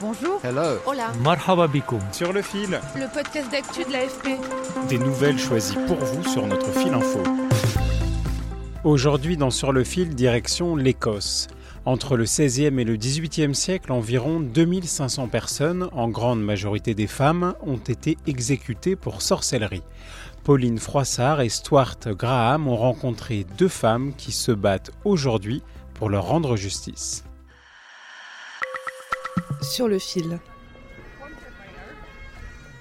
[0.00, 0.40] Bonjour.
[0.42, 0.78] Hello.
[0.86, 1.12] Hola.
[1.22, 2.00] Marhaba bikoum.
[2.12, 4.28] Sur le fil, Le podcast d'actu de l'AFP.
[4.88, 7.22] des nouvelles choisies pour vous sur notre fil info.
[8.84, 11.48] Aujourd'hui dans Sur le fil, direction l'Écosse.
[11.84, 17.54] Entre le 16e et le 18e siècle, environ 2500 personnes, en grande majorité des femmes,
[17.62, 19.82] ont été exécutées pour sorcellerie.
[20.44, 25.62] Pauline Froissart et Stuart Graham ont rencontré deux femmes qui se battent aujourd'hui
[25.94, 27.24] pour leur rendre justice.
[29.62, 30.38] Sur le fil.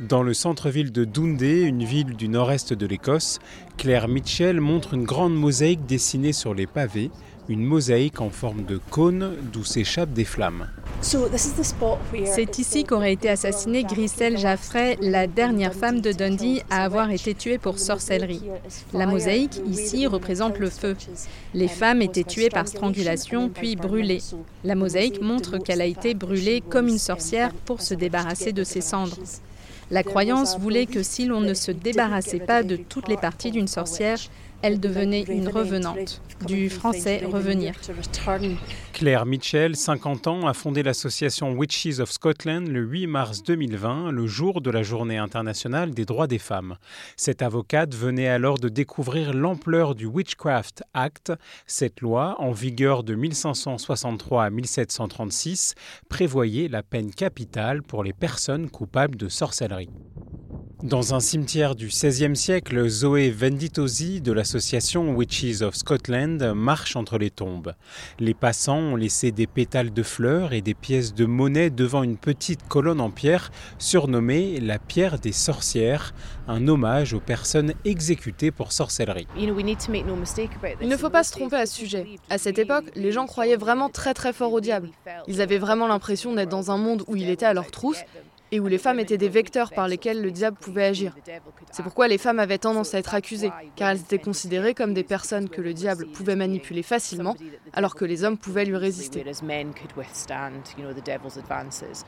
[0.00, 3.38] Dans le centre-ville de Dundee, une ville du nord-est de l'Écosse,
[3.76, 7.10] Claire Mitchell montre une grande mosaïque dessinée sur les pavés,
[7.48, 10.68] une mosaïque en forme de cône d'où s'échappent des flammes.
[11.04, 17.34] C'est ici qu'aurait été assassinée Grisel Jaffray, la dernière femme de Dundee à avoir été
[17.34, 18.42] tuée pour sorcellerie.
[18.94, 20.96] La mosaïque ici représente le feu.
[21.52, 24.22] Les femmes étaient tuées par strangulation puis brûlées.
[24.64, 28.80] La mosaïque montre qu'elle a été brûlée comme une sorcière pour se débarrasser de ses
[28.80, 29.18] cendres.
[29.90, 33.68] La croyance voulait que si l'on ne se débarrassait pas de toutes les parties d'une
[33.68, 34.18] sorcière,
[34.64, 37.74] elle devenait une revenante, du français revenir.
[38.94, 44.26] Claire Mitchell, 50 ans, a fondé l'association Witches of Scotland le 8 mars 2020, le
[44.26, 46.78] jour de la Journée internationale des droits des femmes.
[47.18, 51.34] Cette avocate venait alors de découvrir l'ampleur du Witchcraft Act.
[51.66, 55.74] Cette loi, en vigueur de 1563 à 1736,
[56.08, 59.90] prévoyait la peine capitale pour les personnes coupables de sorcellerie.
[60.84, 67.16] Dans un cimetière du XVIe siècle, Zoé Venditosi de l'association Witches of Scotland marche entre
[67.16, 67.72] les tombes.
[68.18, 72.18] Les passants ont laissé des pétales de fleurs et des pièces de monnaie devant une
[72.18, 76.12] petite colonne en pierre surnommée la pierre des sorcières,
[76.48, 79.26] un hommage aux personnes exécutées pour sorcellerie.
[79.38, 82.06] Il ne faut pas se tromper à ce sujet.
[82.28, 84.90] À cette époque, les gens croyaient vraiment très très fort au diable.
[85.28, 88.04] Ils avaient vraiment l'impression d'être dans un monde où il était à leur trousse
[88.52, 91.16] et où les femmes étaient des vecteurs par lesquels le diable pouvait agir.
[91.72, 95.02] C'est pourquoi les femmes avaient tendance à être accusées, car elles étaient considérées comme des
[95.02, 97.36] personnes que le diable pouvait manipuler facilement,
[97.72, 99.24] alors que les hommes pouvaient lui résister.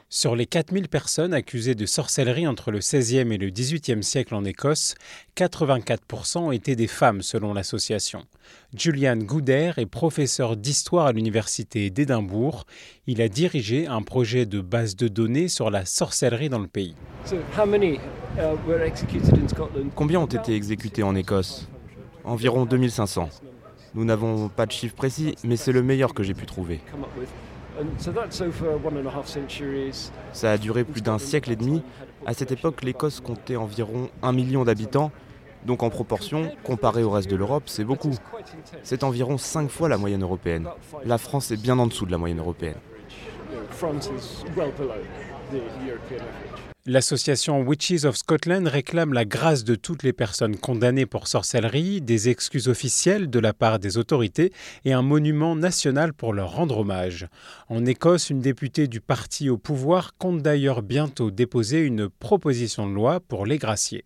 [0.08, 4.44] Sur les 4000 personnes accusées de sorcellerie entre le 16e et le 18e siècle en
[4.44, 4.94] Écosse,
[5.36, 8.24] 84% étaient des femmes selon l'association.
[8.74, 12.64] Julian Gouder est professeur d'histoire à l'université d'Édimbourg.
[13.06, 16.94] Il a dirigé un projet de base de données sur la sorcellerie dans le pays.
[19.94, 21.68] Combien ont été exécutés en Écosse?
[22.24, 23.28] Environ 2500.
[23.94, 26.80] Nous n'avons pas de chiffre précis, mais c'est le meilleur que j'ai pu trouver.
[30.32, 31.82] Ça a duré plus d'un siècle et demi.
[32.26, 35.12] À cette époque, l'Écosse comptait environ un million d'habitants.
[35.64, 38.12] Donc en proportion, comparé au reste de l'Europe, c'est beaucoup.
[38.82, 40.68] C'est environ 5 fois la moyenne européenne.
[41.04, 42.76] La France est bien en dessous de la moyenne européenne.
[46.88, 52.28] L'association Witches of Scotland réclame la grâce de toutes les personnes condamnées pour sorcellerie, des
[52.28, 54.52] excuses officielles de la part des autorités
[54.84, 57.26] et un monument national pour leur rendre hommage.
[57.68, 62.94] En Écosse, une députée du parti au pouvoir compte d'ailleurs bientôt déposer une proposition de
[62.94, 64.04] loi pour les gracier.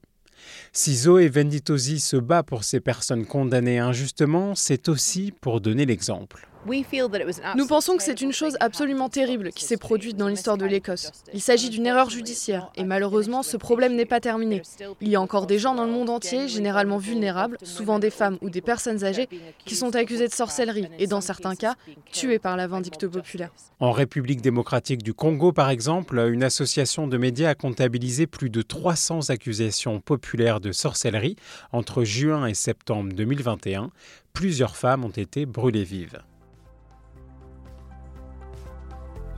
[0.73, 6.50] Si Zoé Venditosi se bat pour ces personnes condamnées injustement, c'est aussi pour donner l'exemple.
[6.67, 11.11] Nous pensons que c'est une chose absolument terrible qui s'est produite dans l'histoire de l'Écosse.
[11.33, 14.63] Il s'agit d'une erreur judiciaire et malheureusement ce problème n'est pas terminé.
[15.01, 18.37] Il y a encore des gens dans le monde entier, généralement vulnérables, souvent des femmes
[18.43, 19.29] ou des personnes âgées,
[19.65, 21.75] qui sont accusées de sorcellerie et dans certains cas
[22.13, 23.51] tuées par la vindicte populaire.
[23.81, 28.63] En République démocratique du Congo, par exemple, une association de médias a comptabilisé plus de
[28.63, 31.37] 300 accusations populaires de sorcellerie
[31.73, 33.91] entre juin et septembre 2021.
[34.33, 36.21] Plusieurs femmes ont été brûlées vives.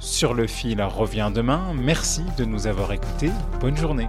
[0.03, 1.73] Sur le fil revient demain.
[1.75, 3.31] Merci de nous avoir écoutés.
[3.61, 4.09] Bonne journée.